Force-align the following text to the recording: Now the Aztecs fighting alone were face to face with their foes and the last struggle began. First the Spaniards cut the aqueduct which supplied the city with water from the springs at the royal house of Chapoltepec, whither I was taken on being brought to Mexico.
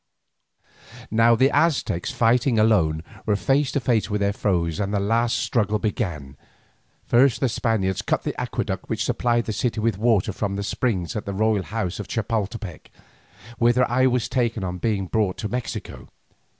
Now 1.11 1.35
the 1.35 1.51
Aztecs 1.55 2.09
fighting 2.11 2.57
alone 2.57 3.03
were 3.27 3.35
face 3.35 3.71
to 3.73 3.79
face 3.79 4.09
with 4.09 4.19
their 4.19 4.33
foes 4.33 4.79
and 4.79 4.91
the 4.91 4.99
last 4.99 5.37
struggle 5.37 5.77
began. 5.77 6.37
First 7.05 7.39
the 7.39 7.47
Spaniards 7.47 8.01
cut 8.01 8.23
the 8.23 8.33
aqueduct 8.41 8.89
which 8.89 9.05
supplied 9.05 9.45
the 9.45 9.53
city 9.53 9.79
with 9.79 9.99
water 9.99 10.33
from 10.33 10.55
the 10.55 10.63
springs 10.63 11.15
at 11.15 11.27
the 11.27 11.35
royal 11.35 11.61
house 11.61 11.99
of 11.99 12.07
Chapoltepec, 12.07 12.89
whither 13.59 13.87
I 13.87 14.07
was 14.07 14.27
taken 14.27 14.63
on 14.63 14.79
being 14.79 15.05
brought 15.05 15.37
to 15.37 15.47
Mexico. 15.49 16.09